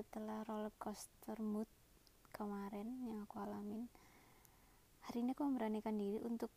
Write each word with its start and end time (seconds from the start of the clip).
setelah 0.00 0.40
roller 0.48 0.72
coaster 0.80 1.36
mood 1.44 1.68
kemarin 2.32 2.88
yang 3.04 3.20
aku 3.28 3.36
alamin 3.36 3.84
hari 5.04 5.20
ini 5.20 5.36
aku 5.36 5.44
memberanikan 5.44 5.92
diri 5.92 6.16
untuk 6.24 6.48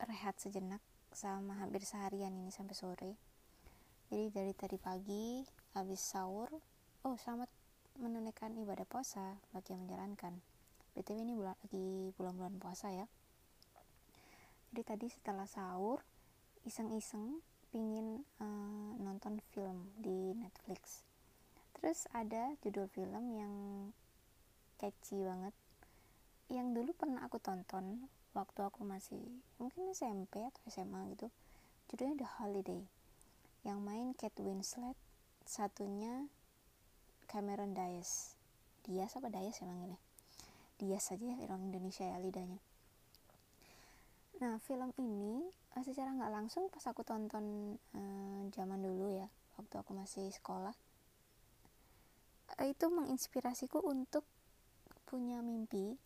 rehat 0.00 0.40
sejenak 0.40 0.80
sama 1.12 1.60
hampir 1.60 1.84
seharian 1.84 2.32
ini 2.32 2.48
sampai 2.48 2.72
sore. 2.72 3.12
Jadi 4.08 4.32
dari 4.32 4.56
tadi 4.56 4.80
pagi 4.80 5.44
habis 5.76 6.00
sahur 6.00 6.48
oh 7.04 7.16
selamat 7.20 7.52
menunaikan 8.00 8.56
ibadah 8.56 8.88
puasa 8.88 9.36
bagi 9.52 9.76
yang 9.76 9.84
menjalankan. 9.84 10.40
Btw 10.96 11.20
ini 11.20 11.36
bulan 11.36 11.52
lagi 11.52 12.16
bulan-bulan 12.16 12.56
puasa 12.56 12.96
ya. 12.96 13.04
Jadi 14.72 14.82
tadi 14.88 15.06
setelah 15.12 15.44
sahur 15.44 16.00
iseng-iseng 16.64 17.44
pingin 17.68 18.24
uh, 18.40 18.96
nonton 19.04 19.36
film 19.52 19.92
di 20.00 20.32
Netflix 20.32 21.05
terus 21.76 22.08
ada 22.16 22.56
judul 22.64 22.88
film 22.88 23.24
yang 23.36 23.54
catchy 24.80 25.20
banget. 25.20 25.52
Yang 26.48 26.66
dulu 26.80 26.90
pernah 26.96 27.20
aku 27.28 27.36
tonton 27.36 28.08
waktu 28.32 28.60
aku 28.64 28.84
masih 28.84 29.20
mungkin 29.60 29.92
SMP 29.92 30.40
atau 30.44 30.60
SMA 30.68 31.12
gitu. 31.16 31.28
Judulnya 31.92 32.24
The 32.24 32.28
Holiday 32.40 32.82
yang 33.66 33.82
main 33.82 34.14
Kate 34.14 34.40
Winslet 34.40 34.94
satunya 35.42 36.28
Cameron 37.26 37.74
Diaz. 37.74 38.38
Diaz 38.86 39.18
apa 39.18 39.26
Diaz 39.32 39.58
emang 39.60 39.90
ini? 39.90 39.98
Diaz 40.78 41.10
saja 41.10 41.24
ya 41.24 41.36
orang 41.44 41.72
Indonesia 41.72 42.06
ya 42.06 42.20
lidahnya. 42.22 42.60
Nah 44.38 44.60
film 44.62 44.92
ini 45.00 45.48
eh, 45.74 45.82
secara 45.82 46.12
nggak 46.12 46.32
langsung 46.32 46.68
pas 46.68 46.84
aku 46.86 47.02
tonton 47.02 47.76
eh, 47.96 48.40
zaman 48.52 48.84
dulu 48.84 49.08
ya 49.10 49.26
waktu 49.56 49.74
aku 49.80 49.96
masih 49.96 50.28
sekolah 50.28 50.76
itu 52.64 52.88
menginspirasiku 52.88 53.84
untuk 53.84 54.24
punya 55.04 55.44
mimpi 55.44 56.00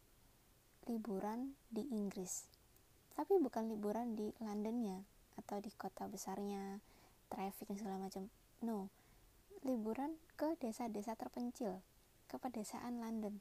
liburan 0.91 1.55
di 1.71 1.87
Inggris. 1.95 2.51
Tapi 3.15 3.39
bukan 3.39 3.71
liburan 3.71 4.19
di 4.19 4.35
Londonnya 4.43 5.07
atau 5.39 5.63
di 5.63 5.71
kota 5.71 6.11
besarnya 6.11 6.83
traffic 7.31 7.71
dan 7.71 7.79
segala 7.79 7.97
macam. 8.03 8.27
No 8.67 8.91
liburan 9.61 10.17
ke 10.41 10.57
desa-desa 10.57 11.13
terpencil 11.21 11.85
ke 12.27 12.41
pedesaan 12.41 12.99
London. 12.99 13.39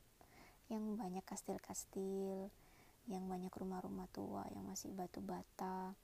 Yang 0.69 0.83
banyak 0.99 1.25
kastil-kastil 1.25 2.51
yang 3.09 3.25
banyak 3.25 3.49
rumah-rumah 3.49 4.05
tua 4.13 4.45
yang 4.53 4.69
masih 4.69 4.93
batu 4.93 5.17
bata 5.17 5.97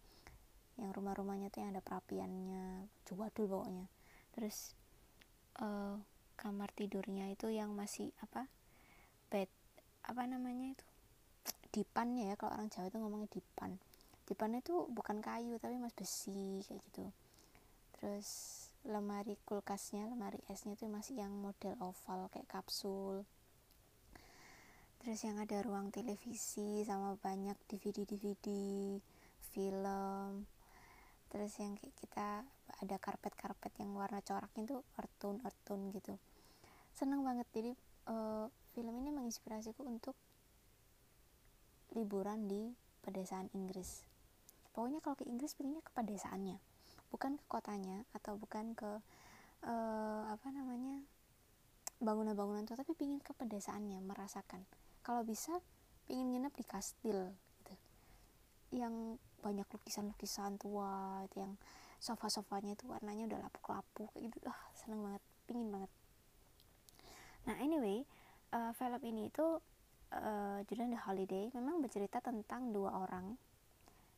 yang 0.75 0.89
rumah-rumahnya 0.89 1.53
tuh 1.53 1.61
yang 1.61 1.71
ada 1.77 1.85
perapiannya 1.85 2.89
coba 3.05 3.29
dulu 3.31 3.61
pokoknya. 3.61 3.85
Terus 4.33 4.73
uh, 5.61 6.01
kamar 6.35 6.69
tidurnya 6.75 7.31
itu 7.31 7.47
yang 7.49 7.71
masih 7.73 8.11
apa 8.21 8.47
bed 9.33 9.49
apa 10.05 10.23
namanya 10.29 10.77
itu 10.77 10.85
dipannya 11.75 12.31
ya 12.31 12.35
kalau 12.39 12.55
orang 12.55 12.71
Jawa 12.71 12.87
itu 12.87 12.97
ngomongnya 13.03 13.29
dipan. 13.35 13.75
Dipannya 14.25 14.63
itu 14.63 14.87
bukan 14.89 15.19
kayu 15.19 15.59
tapi 15.59 15.75
mas 15.75 15.91
besi 15.91 16.63
kayak 16.63 16.79
gitu. 16.87 17.03
Terus 17.99 18.29
lemari 18.87 19.35
kulkasnya 19.43 20.07
lemari 20.07 20.39
esnya 20.47 20.79
itu 20.79 20.87
masih 20.87 21.19
yang 21.19 21.35
model 21.35 21.75
oval 21.83 22.31
kayak 22.31 22.47
kapsul. 22.47 23.27
Terus 25.03 25.19
yang 25.21 25.37
ada 25.37 25.59
ruang 25.61 25.91
televisi 25.91 26.81
sama 26.87 27.19
banyak 27.19 27.59
DVD 27.67 28.07
DVD 28.07 28.47
film 29.51 30.47
terus 31.29 31.53
yang 31.59 31.75
kayak 31.79 31.95
kita 31.97 32.27
ada 32.81 32.95
karpet-karpet 32.99 33.73
yang 33.81 33.95
warna 33.95 34.19
coraknya 34.21 34.63
tuh 34.67 34.81
earth 34.99 35.61
tone 35.65 35.83
gitu. 35.95 36.15
Seneng 36.95 37.23
banget. 37.23 37.47
Jadi 37.51 37.71
uh, 38.07 38.47
film 38.75 38.95
ini 39.03 39.11
menginspirasiku 39.11 39.83
untuk 39.83 40.15
liburan 41.95 42.47
di 42.51 42.75
pedesaan 43.03 43.47
Inggris. 43.55 44.03
Pokoknya 44.75 44.99
kalau 44.99 45.15
ke 45.15 45.23
Inggris 45.23 45.55
pilihnya 45.55 45.79
ke 45.79 45.91
pedesaannya 45.95 46.59
bukan 47.15 47.39
ke 47.39 47.45
kotanya 47.47 48.03
atau 48.11 48.35
bukan 48.35 48.75
ke 48.75 48.91
uh, 49.63 50.23
apa 50.27 50.47
namanya 50.51 50.99
bangunan-bangunan 52.03 52.67
tua 52.67 52.75
tapi 52.75 52.91
pingin 52.91 53.23
ke 53.23 53.31
pedesaannya 53.31 54.03
merasakan. 54.03 54.67
Kalau 54.99 55.23
bisa 55.23 55.63
pingin 56.11 56.35
nginep 56.35 56.51
di 56.51 56.65
kastil 56.67 57.31
gitu. 57.31 57.73
Yang 58.75 59.15
banyak 59.45 59.69
lukisan-lukisan 59.69 60.57
tua 60.57 61.21
yang 61.37 61.53
sofa-sofanya 62.01 62.73
itu 62.73 62.89
warnanya 62.89 63.29
udah 63.29 63.39
lapuk-lapuk 63.45 64.09
gitu. 64.17 64.41
Ah 64.49 64.57
seneng 64.73 65.05
banget 65.05 65.21
pingin 65.45 65.69
banget. 65.69 65.91
Nah 67.45 67.55
anyway 67.61 68.01
uh, 68.49 68.73
film 68.73 68.97
ini 69.05 69.29
itu 69.29 69.61
uh, 70.09 70.59
judulnya 70.65 70.97
The 70.97 71.01
Holiday. 71.05 71.45
Memang 71.53 71.85
bercerita 71.85 72.17
tentang 72.25 72.73
dua 72.73 73.05
orang 73.05 73.37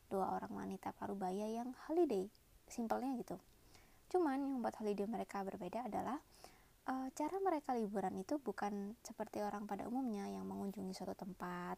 dua 0.08 0.40
orang 0.40 0.48
wanita 0.56 0.96
parubaya 0.96 1.44
yang 1.44 1.76
holiday 1.84 2.24
simpelnya 2.64 3.12
gitu. 3.20 3.36
Cuman 4.08 4.40
yang 4.40 4.56
membuat 4.56 4.80
holiday 4.80 5.04
mereka 5.04 5.44
berbeda 5.44 5.84
adalah 5.84 6.16
uh, 6.88 7.08
cara 7.12 7.36
mereka 7.44 7.76
liburan 7.76 8.16
itu 8.16 8.40
bukan 8.40 8.96
seperti 9.04 9.44
orang 9.44 9.68
pada 9.68 9.84
umumnya 9.84 10.24
yang 10.32 10.48
mengunjungi 10.48 10.96
suatu 10.96 11.12
tempat 11.12 11.76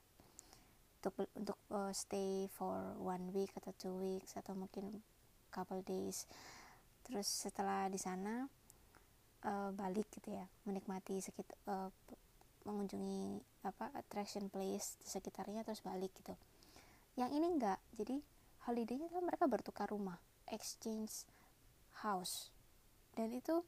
untuk 1.00 1.14
untuk 1.32 1.58
uh, 1.72 1.90
stay 1.96 2.44
for 2.52 2.94
one 3.00 3.32
week 3.32 3.48
atau 3.56 3.72
two 3.80 3.94
weeks 3.96 4.36
atau 4.36 4.52
mungkin 4.52 5.00
couple 5.48 5.80
days. 5.80 6.28
Terus 7.08 7.26
setelah 7.26 7.88
di 7.88 7.96
sana 7.96 8.44
uh, 9.48 9.70
balik 9.72 10.12
gitu 10.12 10.36
ya 10.36 10.44
menikmati 10.68 11.18
sekitar 11.18 11.56
uh, 11.66 11.88
mengunjungi 12.68 13.40
apa 13.64 13.88
attraction 13.96 14.52
place 14.52 15.00
di 15.00 15.08
sekitarnya 15.08 15.64
terus 15.64 15.80
balik 15.80 16.12
gitu. 16.20 16.36
Yang 17.16 17.30
ini 17.40 17.46
enggak 17.48 17.80
jadi 17.96 18.20
holidaynya 18.68 19.08
kan 19.08 19.24
mereka 19.24 19.48
bertukar 19.48 19.88
rumah 19.88 20.20
exchange 20.52 21.24
house. 22.04 22.52
Dan 23.16 23.32
itu 23.32 23.64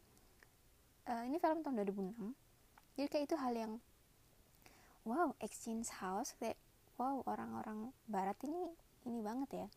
uh, 1.08 1.24
ini 1.24 1.40
film 1.40 1.64
tahun 1.64 1.82
2006 1.88 2.42
jadi 2.96 3.08
kayak 3.08 3.24
itu 3.24 3.36
hal 3.40 3.54
yang 3.56 3.72
wow 5.08 5.32
exchange 5.40 5.88
house 5.98 6.36
kayak 6.36 6.60
wow 7.02 7.26
orang-orang 7.26 7.90
barat 8.06 8.38
ini 8.46 8.70
ini 9.10 9.18
banget 9.18 9.66
ya. 9.66 9.68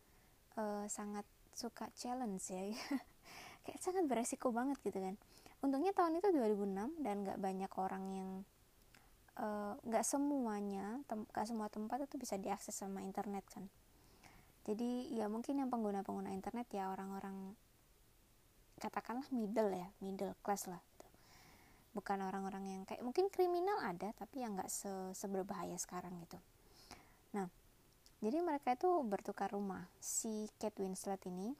Uh, 0.54 0.86
sangat 0.86 1.26
suka 1.50 1.90
challenge 1.98 2.46
ya. 2.54 2.70
Kayak 3.66 3.82
sangat 3.82 4.06
beresiko 4.06 4.54
banget 4.54 4.78
gitu 4.86 5.02
kan. 5.02 5.18
Untungnya 5.58 5.90
tahun 5.90 6.22
itu 6.22 6.30
2006 6.30 7.02
dan 7.02 7.26
nggak 7.26 7.42
banyak 7.42 7.72
orang 7.74 8.04
yang 8.14 8.30
eh, 9.40 9.74
nggak 9.82 10.04
semuanya 10.06 11.02
nggak 11.10 11.46
semua 11.48 11.66
tempat 11.66 12.06
itu 12.06 12.14
bisa 12.14 12.38
diakses 12.38 12.76
sama 12.76 13.02
internet 13.02 13.42
kan. 13.50 13.66
Jadi 14.62 15.10
ya 15.10 15.26
mungkin 15.26 15.58
yang 15.58 15.66
pengguna-pengguna 15.66 16.30
internet 16.30 16.70
ya 16.70 16.94
orang-orang 16.94 17.56
katakanlah 18.76 19.24
middle 19.32 19.72
ya 19.72 19.88
middle 20.04 20.36
class 20.44 20.68
lah 20.68 20.80
gitu. 20.80 21.06
bukan 21.96 22.20
orang-orang 22.28 22.64
yang 22.68 22.82
kayak 22.84 23.00
mungkin 23.00 23.32
kriminal 23.32 23.80
ada 23.80 24.12
tapi 24.12 24.44
yang 24.44 24.52
nggak 24.52 24.68
se 24.68 24.92
seberbahaya 25.16 25.80
sekarang 25.80 26.12
gitu 26.28 26.36
nah 27.36 27.52
jadi 28.24 28.40
mereka 28.40 28.72
itu 28.72 28.88
bertukar 29.04 29.52
rumah. 29.52 29.84
Si 30.00 30.48
Kate 30.56 30.80
Winslet 30.80 31.20
ini 31.28 31.52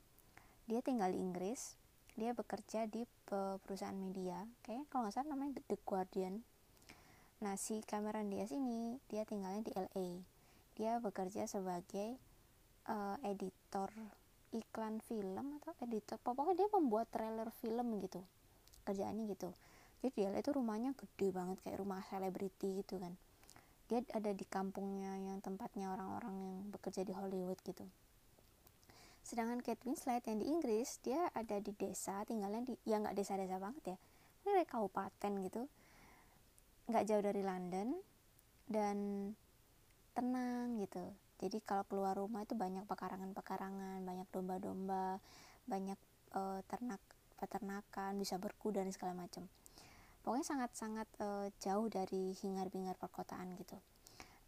dia 0.65 0.81
tinggal 0.81 1.13
di 1.13 1.21
Inggris 1.21 1.77
dia 2.17 2.33
bekerja 2.33 2.89
di 2.89 3.05
perusahaan 3.29 3.93
media 3.93 4.41
kayak 4.65 4.89
kalau 4.89 5.05
nggak 5.05 5.15
salah 5.21 5.37
namanya 5.37 5.61
The 5.69 5.77
Guardian. 5.85 6.41
Nah 7.45 7.61
si 7.61 7.85
Cameron 7.85 8.33
Diaz 8.33 8.57
ini 8.57 8.97
dia 9.13 9.29
tinggalnya 9.29 9.69
di 9.69 9.73
LA 9.77 10.09
dia 10.77 10.97
bekerja 11.01 11.45
sebagai 11.45 12.17
uh, 12.89 13.17
editor 13.25 13.93
iklan 14.57 15.05
film 15.05 15.61
atau 15.61 15.77
editor 15.85 16.17
pokoknya 16.25 16.65
dia 16.65 16.69
membuat 16.73 17.13
trailer 17.13 17.53
film 17.61 18.01
gitu 18.01 18.25
kerjaannya 18.89 19.29
gitu. 19.29 19.53
Jadi 20.01 20.13
dia 20.17 20.29
itu 20.33 20.51
rumahnya 20.57 20.97
gede 20.97 21.37
banget 21.37 21.61
kayak 21.69 21.85
rumah 21.85 22.01
selebriti 22.09 22.81
gitu 22.81 22.97
kan 22.97 23.13
dia 23.87 24.03
ada 24.15 24.35
di 24.35 24.43
kampungnya 24.47 25.15
yang 25.19 25.39
tempatnya 25.39 25.95
orang-orang 25.95 26.35
yang 26.35 26.57
bekerja 26.75 27.07
di 27.07 27.15
Hollywood 27.15 27.59
gitu. 27.63 27.87
Sedangkan 29.23 29.63
Kate 29.63 29.83
Winslet 29.87 30.23
yang 30.27 30.39
di 30.39 30.47
Inggris 30.47 31.03
dia 31.03 31.31
ada 31.35 31.59
di 31.59 31.75
desa 31.75 32.23
tinggalnya 32.27 32.63
di 32.63 32.75
ya 32.87 33.03
nggak 33.03 33.15
desa-desa 33.15 33.59
banget 33.59 33.95
ya. 33.95 33.97
Ini 34.47 34.67
kabupaten 34.67 35.33
gitu. 35.43 35.63
Nggak 36.87 37.05
jauh 37.11 37.23
dari 37.23 37.43
London 37.43 37.89
dan 38.71 38.97
tenang 40.15 40.79
gitu. 40.83 41.03
Jadi 41.43 41.59
kalau 41.63 41.85
keluar 41.87 42.15
rumah 42.17 42.47
itu 42.47 42.55
banyak 42.55 42.87
pekarangan-pekarangan 42.87 44.01
banyak 44.03 44.27
domba-domba 44.33 45.19
banyak 45.67 45.99
uh, 46.33 46.63
ternak 46.71 47.03
peternakan 47.37 48.17
bisa 48.17 48.41
berkuda 48.41 48.81
dan 48.81 48.95
segala 48.95 49.27
macam 49.27 49.45
pokoknya 50.27 50.43
sangat-sangat 50.43 51.07
uh, 51.23 51.47
jauh 51.63 51.87
dari 51.87 52.35
hingar-bingar 52.43 52.99
perkotaan 52.99 53.55
gitu. 53.55 53.79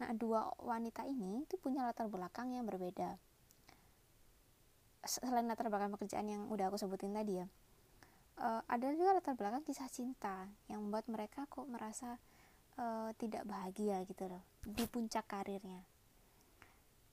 Nah 0.02 0.10
dua 0.10 0.50
wanita 0.58 1.06
ini 1.06 1.46
itu 1.46 1.54
punya 1.54 1.86
latar 1.86 2.10
belakang 2.10 2.50
yang 2.50 2.66
berbeda. 2.66 3.14
Selain 5.06 5.46
latar 5.46 5.70
belakang 5.70 5.94
pekerjaan 5.94 6.26
yang 6.26 6.42
udah 6.50 6.66
aku 6.66 6.82
sebutin 6.82 7.14
tadi 7.14 7.38
ya 7.38 7.46
uh, 8.42 8.62
ada 8.66 8.86
juga 8.94 9.18
latar 9.18 9.34
belakang 9.34 9.62
kisah 9.66 9.90
cinta 9.90 10.46
yang 10.70 10.82
membuat 10.82 11.06
mereka 11.10 11.44
kok 11.50 11.66
merasa 11.66 12.16
uh, 12.78 13.10
tidak 13.18 13.44
bahagia 13.44 14.02
gitu 14.06 14.30
loh 14.30 14.42
di 14.62 14.86
puncak 14.86 15.26
karirnya. 15.26 15.82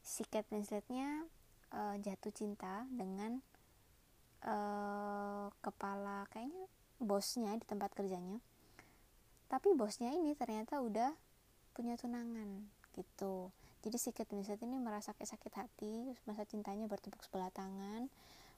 Si 0.05 0.21
Kate 0.29 0.49
Winsletnya 0.53 1.25
uh, 1.73 1.95
jatuh 1.97 2.33
cinta 2.33 2.85
dengan 2.93 3.41
uh, 4.45 5.49
kepala 5.65 6.29
kayaknya 6.29 6.69
bosnya 7.01 7.57
di 7.57 7.65
tempat 7.65 7.91
kerjanya 7.97 8.37
tapi 9.45 9.77
bosnya 9.77 10.09
ini 10.09 10.33
ternyata 10.33 10.81
udah 10.81 11.13
punya 11.75 11.99
tunangan 11.99 12.65
gitu. 12.95 13.51
Jadi 13.85 13.97
si 14.01 14.09
Kate 14.09 14.33
Winslet 14.33 14.57
ini 14.65 14.81
merasa 14.81 15.13
kayak 15.13 15.37
sakit 15.37 15.53
hati 15.53 15.93
masa 16.25 16.47
cintanya 16.49 16.89
bertepuk 16.89 17.21
sebelah 17.21 17.53
tangan 17.53 18.09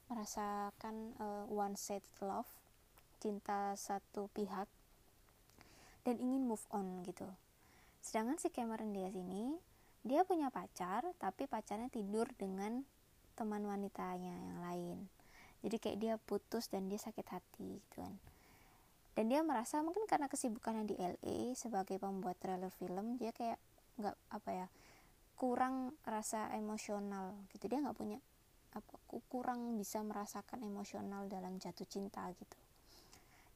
merasakan 0.08 1.12
uh, 1.20 1.44
one 1.52 1.76
sided 1.76 2.08
love 2.24 2.48
cinta 3.20 3.76
satu 3.76 4.32
pihak 4.32 4.64
dan 6.08 6.16
ingin 6.16 6.48
move 6.48 6.64
on 6.72 7.04
gitu. 7.04 7.28
Sedangkan 8.00 8.40
si 8.40 8.48
Cameron 8.48 8.96
Diaz 8.96 9.12
ini 9.12 9.60
dia 10.00 10.24
punya 10.24 10.48
pacar 10.48 11.04
tapi 11.20 11.44
pacarnya 11.44 11.92
tidur 11.92 12.24
dengan 12.40 12.80
teman 13.36 13.60
wanitanya 13.68 14.32
yang 14.32 14.58
lain. 14.64 14.98
Jadi 15.60 15.76
kayak 15.76 15.98
dia 16.00 16.14
putus 16.16 16.72
dan 16.72 16.88
dia 16.88 16.96
sakit 16.96 17.26
hati 17.28 17.82
gitu 17.84 18.00
kan 18.00 18.16
dan 19.18 19.26
dia 19.26 19.42
merasa 19.42 19.82
mungkin 19.82 20.06
karena 20.06 20.30
kesibukannya 20.30 20.86
di 20.86 20.94
LA 20.94 21.50
sebagai 21.58 21.98
pembuat 21.98 22.38
trailer 22.38 22.70
film 22.70 23.18
dia 23.18 23.34
kayak 23.34 23.58
nggak 23.98 24.14
apa 24.30 24.50
ya 24.54 24.66
kurang 25.34 25.98
rasa 26.06 26.54
emosional 26.54 27.34
gitu. 27.50 27.66
Dia 27.66 27.82
nggak 27.82 27.98
punya 27.98 28.22
apa 28.78 28.94
kurang 29.26 29.74
bisa 29.74 29.98
merasakan 30.06 30.62
emosional 30.62 31.26
dalam 31.26 31.58
jatuh 31.58 31.82
cinta 31.90 32.30
gitu. 32.30 32.58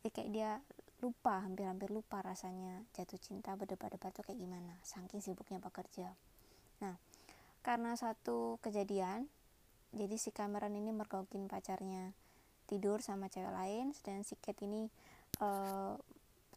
Ya 0.03 0.11
kayak 0.11 0.31
dia 0.35 0.51
lupa 0.99 1.39
hampir-hampir 1.47 1.95
lupa 1.95 2.27
rasanya 2.27 2.83
jatuh 2.99 3.23
cinta 3.23 3.55
berdebat-debat 3.55 4.11
tuh 4.11 4.27
kayak 4.27 4.43
gimana 4.43 4.75
saking 4.83 5.23
sibuknya 5.23 5.63
bekerja. 5.63 6.11
Nah 6.83 6.99
karena 7.63 7.95
satu 7.95 8.59
kejadian 8.67 9.31
jadi 9.95 10.19
si 10.19 10.35
Cameron 10.35 10.75
ini 10.75 10.91
mergokin 10.91 11.47
pacarnya 11.47 12.11
tidur 12.67 12.99
sama 12.99 13.31
cewek 13.31 13.55
lain 13.55 13.95
dan 14.03 14.27
si 14.27 14.35
Kate 14.43 14.67
ini 14.67 14.91
uh, 15.43 15.99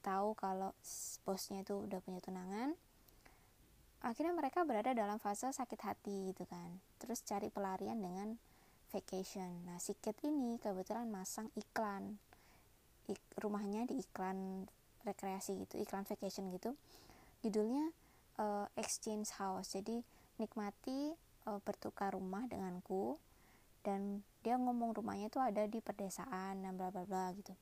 tahu 0.06 0.38
kalau 0.38 0.72
bosnya 1.26 1.66
itu 1.66 1.82
udah 1.82 1.98
punya 2.06 2.22
tunangan. 2.22 2.78
Akhirnya 4.06 4.38
mereka 4.38 4.62
berada 4.62 4.94
dalam 4.94 5.18
fase 5.18 5.50
sakit 5.50 5.82
hati 5.82 6.30
gitu 6.30 6.46
kan. 6.46 6.78
Terus 7.02 7.26
cari 7.26 7.50
pelarian 7.50 7.98
dengan 7.98 8.38
vacation. 8.94 9.66
Nah 9.66 9.82
si 9.82 9.98
Kate 9.98 10.30
ini 10.30 10.62
kebetulan 10.62 11.10
masang 11.10 11.50
iklan. 11.58 12.22
Ik, 13.10 13.18
rumahnya 13.42 13.90
di 13.90 14.02
iklan 14.02 14.70
rekreasi 15.06 15.58
gitu 15.66 15.82
iklan 15.82 16.06
vacation 16.06 16.54
gitu. 16.54 16.78
Judulnya 17.42 17.90
uh, 18.38 18.70
exchange 18.78 19.34
house. 19.42 19.74
Jadi 19.74 20.06
nikmati 20.38 21.18
uh, 21.50 21.58
bertukar 21.66 22.14
rumah 22.14 22.46
denganku 22.46 23.18
dan 23.82 24.22
dia 24.46 24.58
ngomong 24.58 24.94
rumahnya 24.98 25.34
itu 25.34 25.42
ada 25.42 25.66
di 25.66 25.82
pedesaan 25.82 26.62
dan 26.62 26.74
bla 26.74 26.90
bla 26.90 27.06
bla 27.06 27.30
gitu 27.38 27.54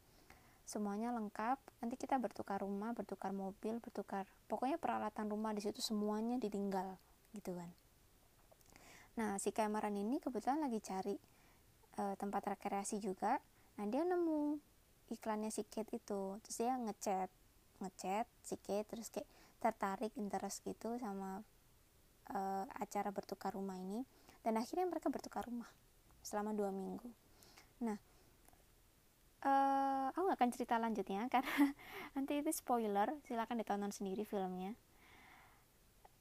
semuanya 0.64 1.12
lengkap 1.12 1.60
nanti 1.84 1.96
kita 2.00 2.16
bertukar 2.16 2.64
rumah 2.64 2.96
bertukar 2.96 3.36
mobil 3.36 3.84
bertukar 3.84 4.24
pokoknya 4.48 4.80
peralatan 4.80 5.28
rumah 5.28 5.52
di 5.52 5.60
situ 5.60 5.84
semuanya 5.84 6.40
ditinggal 6.40 6.96
gitu 7.36 7.58
kan. 7.58 7.70
Nah 9.14 9.38
si 9.38 9.54
Cameron 9.54 9.94
ini 9.94 10.18
kebetulan 10.18 10.64
lagi 10.64 10.80
cari 10.82 11.14
uh, 12.00 12.16
tempat 12.18 12.58
rekreasi 12.58 12.98
juga. 12.98 13.38
Nah 13.78 13.86
dia 13.90 14.02
nemu 14.06 14.58
iklannya 15.14 15.54
si 15.54 15.66
Kate 15.68 15.98
itu. 15.98 16.38
Terus 16.42 16.56
dia 16.58 16.74
ngechat 16.78 17.30
ngechat 17.82 18.26
si 18.42 18.56
Kate 18.58 18.88
terus 18.90 19.12
kayak 19.14 19.30
tertarik 19.62 20.14
interest 20.16 20.64
gitu 20.66 20.98
sama 21.00 21.42
uh, 22.34 22.66
acara 22.80 23.14
bertukar 23.14 23.54
rumah 23.54 23.78
ini. 23.78 24.02
Dan 24.42 24.58
akhirnya 24.58 24.90
mereka 24.90 25.14
bertukar 25.14 25.46
rumah 25.46 25.70
selama 26.26 26.56
dua 26.56 26.74
minggu. 26.74 27.10
Nah 27.86 27.98
uh, 29.44 30.10
aku 30.16 30.24
gak 30.32 30.40
akan 30.40 30.52
cerita 30.56 30.76
lanjutnya 30.80 31.28
karena 31.34 31.76
nanti 32.16 32.40
itu 32.40 32.50
spoiler. 32.56 33.12
Silahkan 33.28 33.60
ditonton 33.60 33.92
sendiri 33.92 34.24
filmnya. 34.24 34.74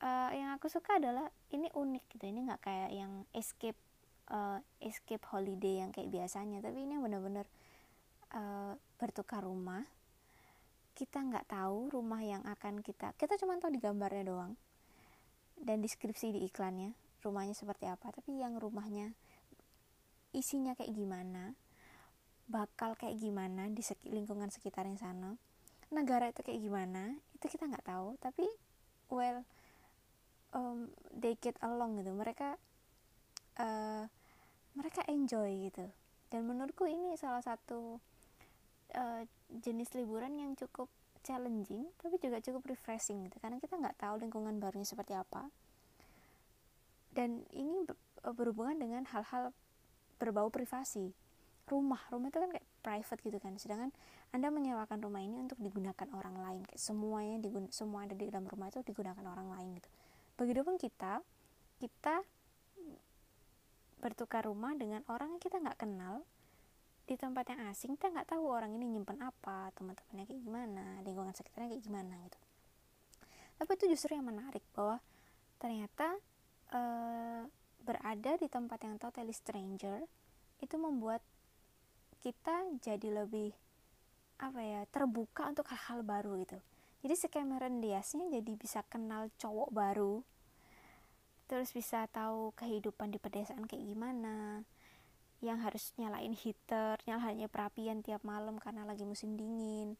Uh, 0.02 0.34
yang 0.34 0.50
aku 0.58 0.66
suka 0.66 0.98
adalah 0.98 1.30
ini 1.54 1.70
unik 1.70 2.04
gitu. 2.10 2.26
Ini 2.26 2.42
nggak 2.50 2.60
kayak 2.66 2.90
yang 2.90 3.22
escape 3.30 3.78
uh, 4.34 4.58
escape 4.82 5.22
holiday 5.30 5.78
yang 5.78 5.94
kayak 5.94 6.10
biasanya. 6.10 6.58
Tapi 6.58 6.90
ini 6.90 6.98
bener-bener 6.98 7.46
uh, 8.34 8.74
bertukar 8.98 9.46
rumah. 9.46 9.86
Kita 10.92 11.22
nggak 11.22 11.54
tahu 11.54 11.94
rumah 11.94 12.20
yang 12.20 12.42
akan 12.42 12.82
kita 12.82 13.14
kita 13.14 13.38
cuma 13.38 13.56
tahu 13.62 13.78
di 13.78 13.80
gambarnya 13.80 14.26
doang. 14.26 14.58
Dan 15.54 15.78
deskripsi 15.78 16.34
di 16.34 16.50
iklannya 16.50 16.98
rumahnya 17.22 17.54
seperti 17.54 17.86
apa. 17.86 18.10
Tapi 18.10 18.42
yang 18.42 18.58
rumahnya 18.58 19.14
isinya 20.34 20.74
kayak 20.74 20.90
gimana 20.96 21.54
bakal 22.50 22.98
kayak 22.98 23.18
gimana 23.18 23.70
di 23.70 23.82
lingkungan 24.08 24.50
sekitarnya 24.50 24.98
sana. 24.98 25.38
Negara 25.92 26.32
itu 26.32 26.40
kayak 26.40 26.60
gimana 26.60 27.16
itu 27.36 27.46
kita 27.46 27.68
nggak 27.68 27.86
tahu. 27.86 28.16
Tapi 28.18 28.46
well 29.12 29.44
um, 30.56 30.90
they 31.12 31.36
get 31.38 31.56
along 31.60 32.00
gitu. 32.00 32.12
Mereka 32.12 32.56
uh, 33.60 34.04
mereka 34.72 35.00
enjoy 35.08 35.68
gitu. 35.68 35.86
Dan 36.32 36.48
menurutku 36.48 36.88
ini 36.88 37.12
salah 37.20 37.44
satu 37.44 38.00
uh, 38.96 39.22
jenis 39.52 39.92
liburan 39.92 40.40
yang 40.40 40.56
cukup 40.56 40.88
challenging 41.22 41.86
tapi 42.02 42.18
juga 42.18 42.40
cukup 42.40 42.72
refreshing 42.72 43.28
gitu. 43.28 43.36
Karena 43.38 43.60
kita 43.60 43.76
nggak 43.78 44.00
tahu 44.00 44.22
lingkungan 44.22 44.56
barunya 44.58 44.88
seperti 44.88 45.12
apa. 45.12 45.52
Dan 47.12 47.44
ini 47.52 47.84
berhubungan 48.24 48.80
dengan 48.80 49.04
hal-hal 49.12 49.52
berbau 50.16 50.48
privasi 50.48 51.12
rumah. 51.72 52.04
Rumah 52.12 52.28
itu 52.28 52.38
kan 52.38 52.50
kayak 52.52 52.66
private 52.84 53.20
gitu 53.24 53.38
kan. 53.40 53.52
Sedangkan 53.56 53.90
anda 54.36 54.48
menyewakan 54.52 55.00
rumah 55.00 55.24
ini 55.24 55.40
untuk 55.40 55.56
digunakan 55.56 56.08
orang 56.12 56.36
lain. 56.36 56.60
Kayak 56.68 56.82
semuanya 56.84 57.36
digun 57.40 57.72
semua 57.72 58.04
ada 58.04 58.12
di 58.12 58.28
dalam 58.28 58.44
rumah 58.44 58.68
itu 58.68 58.84
digunakan 58.84 59.24
orang 59.24 59.48
lain 59.56 59.68
gitu. 59.80 59.88
Begitupun 60.36 60.76
kita 60.76 61.24
kita 61.80 62.22
bertukar 64.02 64.44
rumah 64.46 64.74
dengan 64.76 65.00
orang 65.08 65.38
yang 65.38 65.42
kita 65.42 65.56
nggak 65.56 65.80
kenal. 65.80 66.20
Di 67.02 67.18
tempat 67.18 67.50
yang 67.50 67.66
asing 67.72 67.98
kita 67.98 68.12
nggak 68.14 68.28
tahu 68.30 68.46
orang 68.46 68.76
ini 68.76 68.86
nyimpen 68.86 69.18
apa 69.24 69.74
teman-temannya 69.74 70.24
kayak 70.28 70.42
gimana 70.42 70.84
lingkungan 71.02 71.34
sekitarnya 71.34 71.74
kayak 71.74 71.84
gimana 71.84 72.14
gitu. 72.28 72.38
Tapi 73.58 73.70
itu 73.78 73.84
justru 73.94 74.18
yang 74.18 74.26
menarik 74.26 74.62
bahwa 74.74 74.98
ternyata 75.62 76.18
e, 76.70 76.80
berada 77.82 78.32
di 78.38 78.46
tempat 78.50 78.78
yang 78.86 78.98
totally 78.98 79.34
stranger 79.34 80.02
itu 80.62 80.74
membuat 80.78 81.22
kita 82.22 82.78
jadi 82.80 83.22
lebih 83.22 83.50
apa 84.38 84.62
ya 84.62 84.80
terbuka 84.88 85.50
untuk 85.50 85.66
hal-hal 85.70 86.06
baru 86.06 86.38
gitu 86.40 86.58
jadi 87.02 87.14
si 87.18 87.26
Cameron 87.26 87.82
Diaznya 87.82 88.30
jadi 88.30 88.52
bisa 88.54 88.86
kenal 88.86 89.28
cowok 89.36 89.74
baru 89.74 90.22
terus 91.50 91.74
bisa 91.74 92.06
tahu 92.08 92.54
kehidupan 92.56 93.12
di 93.12 93.18
pedesaan 93.20 93.66
kayak 93.68 93.84
gimana 93.84 94.64
yang 95.42 95.58
harus 95.58 95.90
nyalain 95.98 96.32
heater, 96.32 97.02
nyalain 97.02 97.42
perapian 97.50 97.98
tiap 97.98 98.22
malam 98.22 98.62
karena 98.62 98.86
lagi 98.86 99.02
musim 99.02 99.34
dingin. 99.34 99.98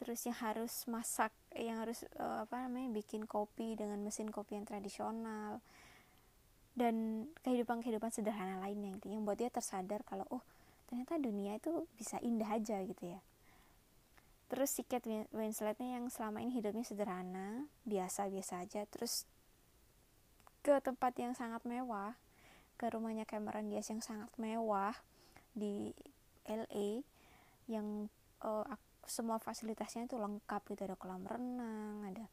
Terus 0.00 0.24
yang 0.24 0.34
harus 0.40 0.88
masak, 0.88 1.30
yang 1.52 1.84
harus 1.84 2.08
uh, 2.16 2.48
apa 2.48 2.66
namanya 2.66 2.88
bikin 2.96 3.28
kopi 3.28 3.76
dengan 3.76 4.00
mesin 4.00 4.32
kopi 4.32 4.56
yang 4.56 4.64
tradisional. 4.64 5.60
Dan 6.72 7.28
kehidupan-kehidupan 7.44 8.08
sederhana 8.08 8.56
lainnya 8.64 8.96
gitu 8.96 9.12
yang 9.12 9.28
buat 9.28 9.36
dia 9.36 9.52
tersadar 9.52 10.00
kalau 10.08 10.24
oh 10.32 10.40
ternyata 10.92 11.16
dunia 11.16 11.56
itu 11.56 11.88
bisa 11.96 12.20
indah 12.20 12.52
aja 12.52 12.84
gitu 12.84 13.16
ya. 13.16 13.24
Terus 14.52 14.68
si 14.76 14.84
Kate 14.84 15.24
Winsletnya 15.32 15.96
yang 15.96 16.12
selama 16.12 16.44
ini 16.44 16.52
hidupnya 16.52 16.84
sederhana, 16.84 17.64
biasa-biasa 17.88 18.60
aja, 18.60 18.84
terus 18.84 19.24
ke 20.60 20.76
tempat 20.84 21.16
yang 21.16 21.32
sangat 21.32 21.64
mewah, 21.64 22.12
ke 22.76 22.92
rumahnya 22.92 23.24
Cameron 23.24 23.72
Diaz 23.72 23.88
yang 23.88 24.04
sangat 24.04 24.28
mewah 24.36 24.92
di 25.56 25.96
LA 26.44 27.00
yang 27.72 28.12
uh, 28.44 28.68
semua 29.08 29.40
fasilitasnya 29.40 30.04
itu 30.04 30.20
lengkap 30.20 30.62
gitu 30.68 30.84
ada 30.84 30.96
kolam 30.98 31.24
renang 31.26 32.06
ada 32.06 32.26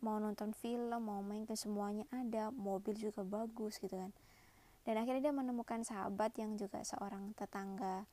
mau 0.00 0.16
nonton 0.16 0.56
film 0.56 1.00
mau 1.00 1.20
main 1.20 1.44
ke 1.44 1.52
semuanya 1.56 2.08
ada 2.08 2.48
mobil 2.52 2.96
juga 2.96 3.20
bagus 3.20 3.76
gitu 3.80 3.92
kan 3.92 4.12
dan 4.84 4.94
akhirnya 5.00 5.30
dia 5.30 5.34
menemukan 5.34 5.84
sahabat 5.84 6.32
yang 6.40 6.56
juga 6.56 6.80
seorang 6.80 7.36
tetangga 7.36 8.08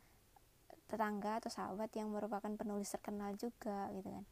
tetangga 0.88 1.44
atau 1.44 1.52
sahabat 1.52 1.92
yang 2.00 2.08
merupakan 2.10 2.48
penulis 2.56 2.88
terkenal 2.88 3.36
juga 3.36 3.92
gitu 3.92 4.08
kan. 4.08 4.24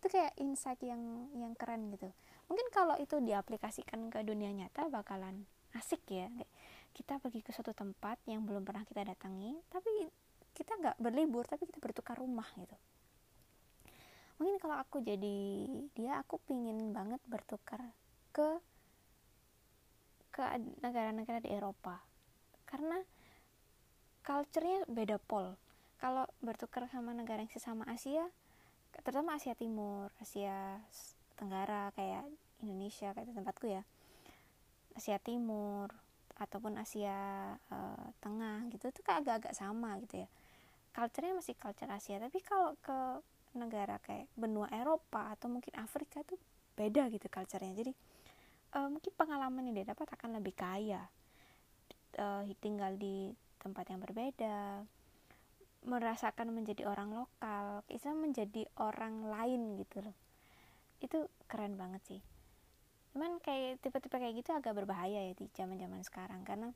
Itu 0.00 0.06
kayak 0.06 0.38
insight 0.38 0.80
yang 0.86 1.28
yang 1.34 1.52
keren 1.58 1.90
gitu. 1.90 2.08
Mungkin 2.46 2.66
kalau 2.70 2.94
itu 2.98 3.18
diaplikasikan 3.18 4.10
ke 4.10 4.22
dunia 4.22 4.54
nyata 4.54 4.86
bakalan 4.86 5.44
asik 5.74 6.02
ya. 6.06 6.30
Kita 6.94 7.18
pergi 7.18 7.42
ke 7.42 7.50
suatu 7.50 7.74
tempat 7.74 8.22
yang 8.30 8.46
belum 8.46 8.62
pernah 8.62 8.86
kita 8.86 9.02
datangi 9.02 9.58
tapi 9.70 9.90
kita 10.54 10.78
nggak 10.78 10.96
berlibur 10.98 11.46
tapi 11.46 11.66
kita 11.66 11.78
bertukar 11.82 12.18
rumah 12.18 12.46
gitu. 12.58 12.74
Mungkin 14.40 14.56
kalau 14.56 14.80
aku 14.80 15.04
jadi 15.04 15.68
dia 15.92 16.22
aku 16.22 16.40
pingin 16.48 16.96
banget 16.96 17.20
bertukar 17.28 17.82
ke 18.32 18.56
ke 20.30 20.42
negara-negara 20.82 21.42
di 21.42 21.50
Eropa. 21.50 22.00
Karena 22.66 22.98
culture-nya 24.24 24.86
beda 24.86 25.18
pol. 25.18 25.58
Kalau 26.00 26.24
bertukar 26.40 26.88
sama 26.88 27.12
negara 27.12 27.44
yang 27.44 27.52
sesama 27.52 27.84
Asia 27.90 28.24
terutama 28.90 29.38
Asia 29.38 29.54
Timur 29.54 30.10
Asia 30.18 30.82
Tenggara 31.38 31.88
kayak 31.96 32.26
Indonesia 32.60 33.16
kayak 33.16 33.32
tempatku 33.32 33.66
ya. 33.70 33.82
Asia 34.92 35.16
Timur 35.22 35.88
ataupun 36.36 36.76
Asia 36.76 37.16
uh, 37.72 38.06
Tengah 38.20 38.68
gitu 38.72 38.88
itu 38.88 39.00
kayak 39.00 39.24
agak-agak 39.24 39.54
sama 39.56 39.96
gitu 40.04 40.24
ya. 40.24 40.28
Culture-nya 40.92 41.32
masih 41.36 41.54
culture 41.56 41.88
Asia 41.88 42.20
tapi 42.20 42.38
kalau 42.44 42.76
ke 42.82 42.98
negara 43.56 43.98
kayak 44.04 44.30
benua 44.38 44.70
Eropa 44.70 45.32
atau 45.32 45.50
mungkin 45.50 45.74
Afrika 45.80 46.22
itu 46.22 46.36
beda 46.76 47.08
gitu 47.08 47.26
culture-nya. 47.32 47.72
Jadi 47.72 47.92
uh, 48.74 48.88
mungkin 48.90 49.12
pengalaman 49.14 49.66
yang 49.70 49.82
dia 49.82 49.88
dapat 49.94 50.06
akan 50.14 50.38
lebih 50.38 50.54
kaya. 50.54 51.06
Uh, 52.18 52.42
tinggal 52.58 52.98
di 52.98 53.30
tempat 53.62 53.86
yang 53.86 54.02
berbeda 54.02 54.82
merasakan 55.80 56.52
menjadi 56.52 56.84
orang 56.84 57.24
lokal 57.24 57.80
bisa 57.88 58.12
menjadi 58.12 58.68
orang 58.76 59.24
lain 59.32 59.80
gitu 59.80 60.04
loh. 60.04 60.16
Itu 61.00 61.32
keren 61.48 61.80
banget 61.80 62.02
sih. 62.04 62.20
Cuman 63.16 63.40
kayak 63.40 63.80
tipe-tipe 63.80 64.12
kayak 64.12 64.34
gitu 64.36 64.52
agak 64.52 64.76
berbahaya 64.76 65.32
ya 65.32 65.34
di 65.34 65.48
zaman-zaman 65.56 66.04
sekarang 66.04 66.44
karena 66.44 66.68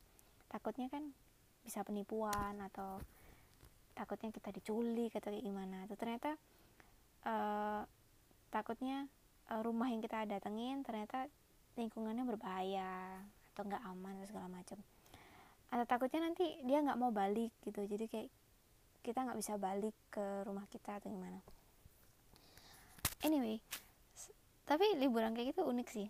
takutnya 0.49 0.89
kan 0.89 1.13
bisa 1.61 1.85
penipuan 1.85 2.57
atau 2.65 3.01
takutnya 3.93 4.33
kita 4.33 4.51
diculik 4.51 5.13
atau 5.13 5.29
kayak 5.29 5.45
gimana. 5.45 5.85
Tuh 5.85 5.99
ternyata 6.01 6.41
uh, 7.29 7.85
takutnya 8.49 9.05
uh, 9.53 9.61
rumah 9.61 9.93
yang 9.93 10.01
kita 10.01 10.25
datengin 10.25 10.81
ternyata 10.81 11.29
lingkungannya 11.75 12.25
berbahaya 12.27 13.23
atau 13.55 13.63
nggak 13.67 13.83
aman 13.85 14.15
atau 14.21 14.29
segala 14.31 14.49
macam. 14.51 14.79
Atau 15.71 15.85
takutnya 15.87 16.27
nanti 16.27 16.47
dia 16.67 16.83
nggak 16.83 16.99
mau 16.99 17.11
balik 17.11 17.51
gitu. 17.67 17.83
Jadi 17.85 18.05
kayak 18.11 18.29
kita 19.05 19.25
nggak 19.25 19.39
bisa 19.39 19.55
balik 19.61 19.95
ke 20.11 20.43
rumah 20.47 20.65
kita 20.71 20.99
atau 20.99 21.11
gimana. 21.11 21.39
Anyway 23.25 23.59
tapi 24.65 24.97
liburan 24.97 25.37
kayak 25.37 25.53
gitu 25.53 25.63
unik 25.65 25.89
sih. 25.93 26.09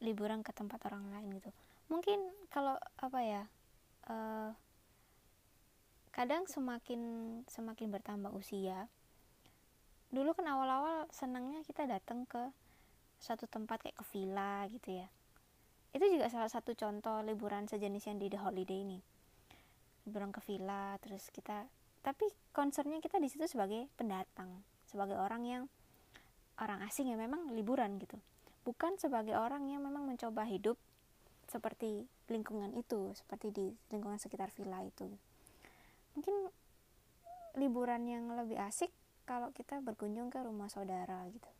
Liburan 0.00 0.40
ke 0.40 0.56
tempat 0.56 0.80
orang 0.88 1.12
lain 1.12 1.36
gitu. 1.36 1.52
Mungkin 1.92 2.48
kalau 2.48 2.80
apa 2.96 3.20
ya 3.20 3.42
uh, 4.08 4.50
kadang 6.10 6.48
semakin 6.48 7.00
semakin 7.46 7.88
bertambah 7.92 8.34
usia 8.34 8.90
dulu 10.10 10.34
kan 10.34 10.42
awal-awal 10.50 11.06
senangnya 11.14 11.62
kita 11.62 11.86
datang 11.86 12.26
ke 12.26 12.50
suatu 13.20 13.44
tempat 13.44 13.84
kayak 13.84 14.00
ke 14.00 14.04
villa 14.16 14.64
gitu 14.72 14.96
ya. 14.96 15.06
Itu 15.92 16.08
juga 16.08 16.32
salah 16.32 16.48
satu 16.48 16.72
contoh 16.72 17.20
liburan 17.20 17.68
sejenis 17.68 18.08
yang 18.08 18.16
di 18.16 18.32
The 18.32 18.40
Holiday 18.40 18.80
ini. 18.80 18.98
Liburan 20.08 20.32
ke 20.32 20.40
villa 20.48 20.96
terus 21.04 21.28
kita 21.28 21.68
tapi 22.00 22.24
concernnya 22.56 22.96
kita 23.04 23.20
di 23.20 23.28
situ 23.28 23.44
sebagai 23.44 23.84
pendatang 24.00 24.64
sebagai 24.88 25.20
orang 25.20 25.44
yang 25.44 25.62
orang 26.56 26.80
asing 26.88 27.12
yang 27.12 27.20
memang 27.20 27.52
liburan 27.52 28.00
gitu. 28.00 28.16
Bukan 28.64 28.96
sebagai 28.96 29.36
orang 29.36 29.68
yang 29.68 29.84
memang 29.84 30.08
mencoba 30.08 30.48
hidup 30.48 30.80
seperti 31.44 32.08
lingkungan 32.32 32.72
itu 32.72 33.12
seperti 33.12 33.52
di 33.52 33.66
lingkungan 33.92 34.16
sekitar 34.16 34.48
villa 34.48 34.80
itu. 34.80 35.12
Mungkin 36.16 36.48
liburan 37.60 38.08
yang 38.08 38.32
lebih 38.32 38.56
asik 38.56 38.88
kalau 39.28 39.52
kita 39.52 39.84
berkunjung 39.84 40.32
ke 40.32 40.40
rumah 40.40 40.72
saudara 40.72 41.20
gitu 41.28 41.59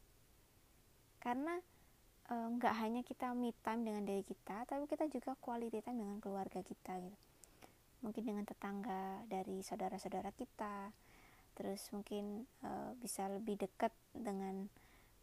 karena 1.21 1.61
e, 2.27 2.35
nggak 2.35 2.75
e, 2.75 2.79
hanya 2.81 3.00
kita 3.05 3.37
meet 3.37 3.55
time 3.61 3.85
dengan 3.85 4.03
diri 4.09 4.25
kita 4.25 4.65
tapi 4.65 4.89
kita 4.89 5.07
juga 5.12 5.37
quality 5.39 5.85
time 5.85 6.00
dengan 6.00 6.19
keluarga 6.19 6.65
kita 6.65 6.97
gitu. 6.99 7.19
Mungkin 8.00 8.23
dengan 8.25 8.45
tetangga 8.49 9.21
dari 9.29 9.61
saudara-saudara 9.61 10.33
kita. 10.33 10.91
Terus 11.55 11.93
mungkin 11.93 12.49
e, 12.65 12.71
bisa 12.99 13.29
lebih 13.29 13.61
dekat 13.61 13.93
dengan 14.17 14.67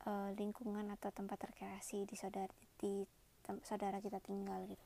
e, 0.06 0.12
lingkungan 0.38 0.94
atau 0.94 1.10
tempat 1.10 1.50
rekreasi 1.50 2.06
di 2.06 2.14
saudara 2.14 2.54
di 2.78 3.02
tem, 3.42 3.58
saudara 3.66 3.98
kita 3.98 4.22
tinggal 4.22 4.62
gitu. 4.70 4.86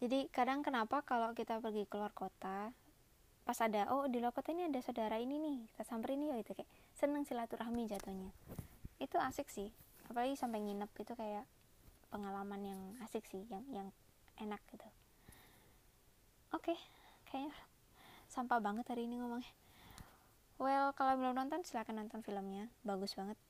Jadi 0.00 0.32
kadang 0.32 0.64
kenapa 0.64 1.04
kalau 1.04 1.36
kita 1.36 1.60
pergi 1.60 1.84
keluar 1.84 2.08
kota 2.16 2.72
pas 3.44 3.58
ada 3.66 3.90
oh 3.90 4.06
di 4.06 4.22
luar 4.22 4.30
kota 4.30 4.54
ini 4.54 4.70
ada 4.70 4.78
saudara 4.78 5.18
ini 5.18 5.34
nih 5.40 5.56
kita 5.74 5.82
samperin 5.82 6.22
ya 6.22 6.38
gitu 6.38 6.54
kayak 6.54 6.70
seneng 6.94 7.26
silaturahmi 7.26 7.88
jatuhnya 7.90 8.30
itu 9.00 9.16
asik 9.16 9.48
sih. 9.48 9.72
Apalagi 10.06 10.36
sampai 10.36 10.60
nginep 10.60 10.92
itu 11.00 11.12
kayak 11.16 11.48
pengalaman 12.12 12.60
yang 12.60 12.80
asik 13.02 13.24
sih 13.24 13.42
yang 13.48 13.64
yang 13.72 13.88
enak 14.36 14.60
gitu. 14.68 14.86
Oke 16.50 16.74
okay, 16.74 16.78
kayaknya 17.30 17.54
sampah 18.28 18.60
banget 18.60 18.84
hari 18.92 19.08
ini 19.08 19.18
ngomongnya. 19.18 19.50
Well 20.60 20.92
kalau 20.92 21.16
belum 21.16 21.32
nonton 21.32 21.64
silahkan 21.64 21.96
nonton 21.96 22.20
filmnya. 22.20 22.68
Bagus 22.84 23.16
banget. 23.16 23.40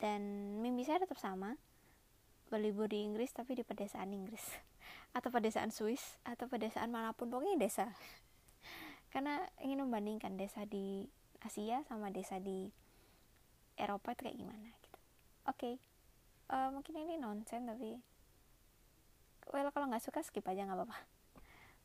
Dan 0.00 0.22
mimpi 0.64 0.88
saya 0.88 1.04
tetap 1.04 1.20
sama. 1.20 1.60
Berlibur 2.46 2.86
di 2.86 3.02
Inggris 3.02 3.34
tapi 3.34 3.58
di 3.58 3.66
pedesaan 3.66 4.14
Inggris. 4.14 4.44
Atau 5.16 5.34
pedesaan 5.34 5.74
Swiss 5.74 6.20
atau 6.22 6.46
pedesaan 6.46 6.92
mana 6.92 7.10
pun. 7.16 7.32
Pokoknya 7.32 7.56
desa. 7.56 7.90
Karena 9.12 9.40
ingin 9.64 9.82
membandingkan 9.82 10.36
desa 10.36 10.68
di 10.68 11.08
Asia 11.40 11.80
sama 11.88 12.12
desa 12.12 12.36
di 12.36 12.68
Eropa 13.76 14.12
itu 14.16 14.26
kayak 14.26 14.38
gimana 14.40 14.64
gitu. 14.66 14.90
Oke 15.46 15.56
okay. 15.56 15.74
uh, 16.50 16.68
eh, 16.68 16.68
mungkin 16.72 16.94
ini 16.96 17.14
nonsen 17.20 17.68
tapi 17.68 18.00
well 19.52 19.68
kalau 19.70 19.86
nggak 19.88 20.04
suka 20.04 20.20
skip 20.24 20.44
aja 20.48 20.66
nggak 20.66 20.80
apa-apa. 20.80 20.98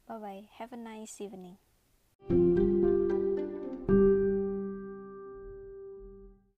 Bye 0.08 0.20
bye 0.20 0.44
have 0.58 0.74
a 0.74 0.80
nice 0.80 1.20
evening 1.22 1.60